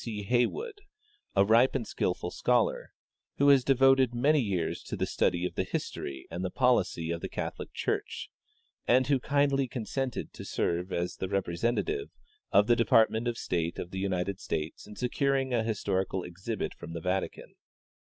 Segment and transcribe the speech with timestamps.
[0.03, 0.23] C.
[0.23, 0.81] Heywood,
[1.35, 2.91] a ripe and skillful scholar,
[3.37, 7.21] who has devoted many years to the study of the history and the policy of
[7.21, 8.27] the Catholic church,
[8.87, 12.09] and who kindly consented to serve as the representative
[12.51, 16.93] of the Department of State of the United States in securing a historical exhibit from
[16.93, 17.53] the Vatican.